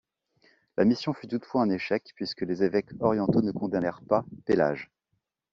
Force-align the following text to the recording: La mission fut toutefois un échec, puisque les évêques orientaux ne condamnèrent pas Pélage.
La 0.77 0.85
mission 0.85 1.13
fut 1.13 1.27
toutefois 1.27 1.61
un 1.61 1.69
échec, 1.69 2.11
puisque 2.15 2.41
les 2.41 2.63
évêques 2.63 2.89
orientaux 3.01 3.43
ne 3.43 3.51
condamnèrent 3.51 4.01
pas 4.01 4.25
Pélage. 4.47 4.89